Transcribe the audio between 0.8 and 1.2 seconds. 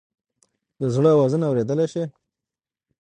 زړه